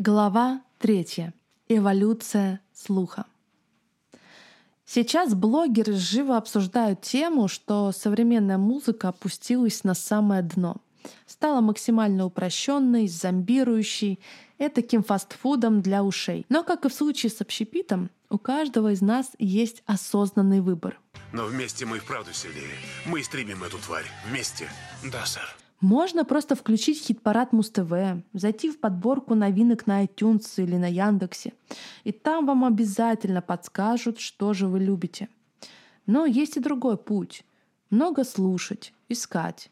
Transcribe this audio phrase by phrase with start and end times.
[0.00, 1.32] Глава 3.
[1.68, 3.26] Эволюция слуха.
[4.86, 10.76] Сейчас блогеры живо обсуждают тему, что современная музыка опустилась на самое дно.
[11.26, 14.20] Стала максимально упрощенной, зомбирующей,
[14.58, 16.46] этаким фастфудом для ушей.
[16.48, 21.00] Но, как и в случае с общепитом, у каждого из нас есть осознанный выбор.
[21.32, 22.78] Но вместе мы и вправду сильнее.
[23.04, 24.06] Мы истребим эту тварь.
[24.28, 24.68] Вместе.
[25.10, 25.56] Да, сэр.
[25.80, 31.52] Можно просто включить хит-парад Муз-ТВ, зайти в подборку новинок на iTunes или на Яндексе,
[32.02, 35.28] и там вам обязательно подскажут, что же вы любите.
[36.06, 37.44] Но есть и другой путь.
[37.90, 39.70] Много слушать, искать.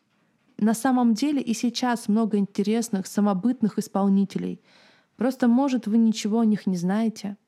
[0.59, 4.61] На самом деле и сейчас много интересных, самобытных исполнителей.
[5.17, 7.37] Просто, может, вы ничего о них не знаете—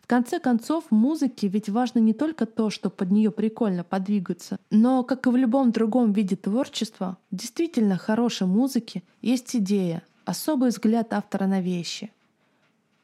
[0.00, 4.58] в конце концов, в музыке ведь важно не только то, что под нее прикольно подвигаться,
[4.70, 11.12] но, как и в любом другом виде творчества, действительно хорошей музыки есть идея, особый взгляд
[11.12, 12.12] автора на вещи.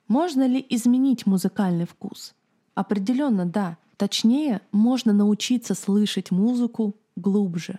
[0.08, 2.34] Можно ли изменить музыкальный вкус?
[2.74, 3.76] Определенно да.
[3.96, 7.78] Точнее, можно научиться слышать музыку глубже.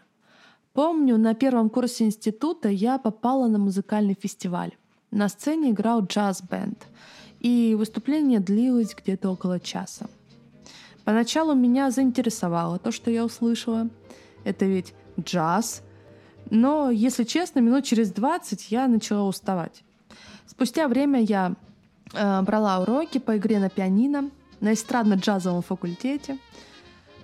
[0.73, 4.75] Помню, на первом курсе института я попала на музыкальный фестиваль.
[5.11, 6.87] На сцене играл джаз-бенд—
[7.39, 10.07] и выступление длилось где-то около часа.
[11.03, 13.89] Поначалу меня заинтересовало то, что я услышала.
[14.43, 15.81] Это ведь джаз.
[16.49, 19.83] Но, если честно, минут через 20 я начала уставать.
[20.45, 21.55] Спустя время я
[22.13, 26.37] э, брала уроки по игре на пианино на эстрадно-джазовом факультете.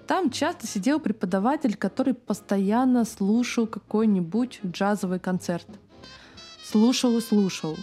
[0.08, 5.68] Там часто сидел преподаватель, который постоянно слушал какой-нибудь джазовый концерт.
[6.64, 7.78] Слушал и слушал.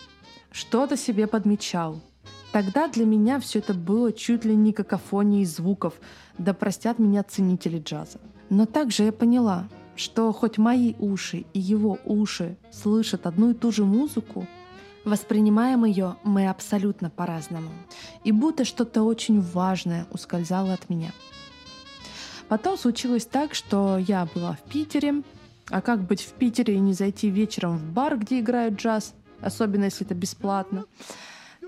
[0.50, 2.00] Что-то себе подмечал.
[2.52, 5.94] Тогда для меня все это было чуть ли не какофонией звуков,
[6.36, 8.18] да простят меня ценители джаза.
[8.48, 13.70] Но также я поняла, что хоть мои уши и его уши слышат одну и ту
[13.70, 14.46] же музыку,
[15.04, 17.70] воспринимаем ее мы абсолютно по-разному.
[18.24, 21.12] И будто что-то очень важное ускользало от меня.
[22.48, 25.22] Потом случилось так, что я была в Питере,
[25.68, 29.84] а как быть в Питере и не зайти вечером в бар, где играют джаз, особенно
[29.84, 30.84] если это бесплатно.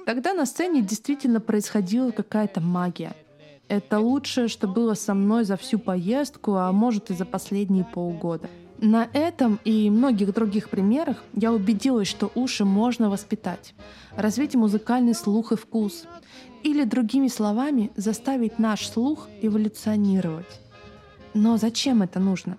[0.04, 3.14] Тогда на сцене действительно происходила какая-то магия.
[3.68, 8.50] Это лучшее, что было со мной за всю поездку, а может и за последние полгода.
[8.78, 13.74] На этом и многих других примерах я убедилась, что уши можно воспитать,
[14.16, 16.04] развить музыкальный слух и вкус,
[16.64, 20.60] или другими словами заставить наш слух эволюционировать.
[21.32, 22.58] Но зачем это нужно?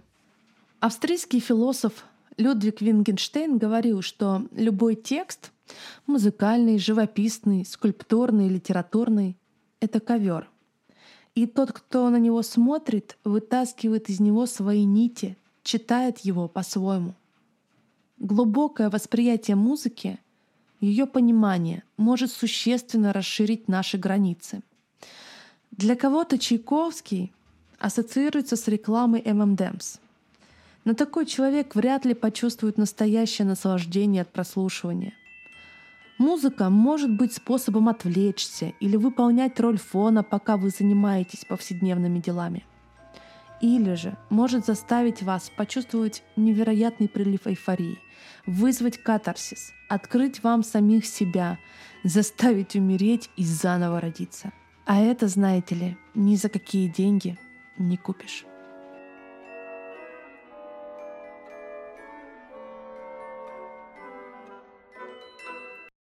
[0.80, 2.06] Австрийский философ
[2.38, 5.52] Людвиг Вингенштейн говорил, что любой текст
[6.06, 9.38] Музыкальный, живописный, скульптурный, литературный—
[9.80, 10.50] это ковер.
[11.36, 17.16] И тот, кто на него смотрит, вытаскивает из него свои нити, читает его по-своему.
[18.20, 20.20] Глубокое восприятие музыки,
[20.80, 24.62] ее понимание может существенно расширить наши границы.
[25.72, 27.34] Для кого-то Чайковский
[27.80, 30.00] ассоциируется с рекламой M&M's.
[30.86, 35.14] Но такой человек вряд ли почувствует настоящее наслаждение от прослушивания—
[36.18, 42.66] Музыка может быть способом отвлечься или выполнять роль фона, пока вы занимаетесь повседневными делами.
[43.62, 48.00] Или же может заставить вас почувствовать невероятный прилив эйфории,
[48.46, 51.58] вызвать катарсис, открыть вам самих себя,
[52.04, 54.52] заставить умереть и заново родиться.
[54.86, 57.38] А это, знаете ли, ни за какие деньги
[57.78, 58.46] не купишь.